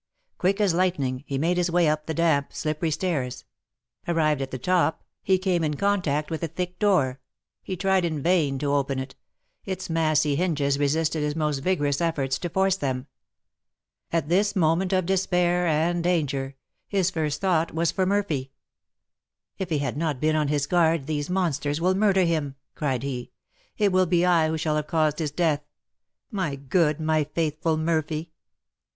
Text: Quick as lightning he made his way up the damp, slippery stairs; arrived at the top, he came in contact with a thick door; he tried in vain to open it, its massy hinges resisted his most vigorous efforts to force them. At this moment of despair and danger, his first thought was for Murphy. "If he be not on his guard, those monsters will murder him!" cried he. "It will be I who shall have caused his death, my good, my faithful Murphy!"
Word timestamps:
Quick 0.39 0.59
as 0.59 0.73
lightning 0.73 1.23
he 1.27 1.37
made 1.37 1.57
his 1.57 1.69
way 1.69 1.87
up 1.87 2.07
the 2.07 2.15
damp, 2.15 2.53
slippery 2.53 2.89
stairs; 2.89 3.45
arrived 4.07 4.41
at 4.41 4.49
the 4.49 4.57
top, 4.57 5.03
he 5.21 5.37
came 5.37 5.63
in 5.63 5.75
contact 5.75 6.31
with 6.31 6.41
a 6.41 6.47
thick 6.47 6.79
door; 6.79 7.19
he 7.61 7.77
tried 7.77 8.03
in 8.03 8.19
vain 8.19 8.57
to 8.57 8.73
open 8.73 8.97
it, 8.97 9.13
its 9.63 9.91
massy 9.91 10.35
hinges 10.35 10.79
resisted 10.79 11.21
his 11.21 11.35
most 11.35 11.59
vigorous 11.59 12.01
efforts 12.01 12.39
to 12.39 12.49
force 12.49 12.75
them. 12.77 13.05
At 14.11 14.27
this 14.27 14.55
moment 14.55 14.91
of 14.91 15.05
despair 15.05 15.67
and 15.67 16.03
danger, 16.03 16.55
his 16.87 17.11
first 17.11 17.39
thought 17.39 17.71
was 17.71 17.91
for 17.91 18.07
Murphy. 18.07 18.49
"If 19.59 19.69
he 19.69 19.77
be 19.77 19.91
not 19.91 20.25
on 20.25 20.47
his 20.47 20.65
guard, 20.65 21.05
those 21.05 21.29
monsters 21.29 21.79
will 21.79 21.93
murder 21.93 22.23
him!" 22.23 22.55
cried 22.73 23.03
he. 23.03 23.29
"It 23.77 23.91
will 23.91 24.07
be 24.07 24.25
I 24.25 24.47
who 24.47 24.57
shall 24.57 24.77
have 24.77 24.87
caused 24.87 25.19
his 25.19 25.29
death, 25.29 25.61
my 26.31 26.55
good, 26.55 26.99
my 26.99 27.23
faithful 27.23 27.77
Murphy!" 27.77 28.31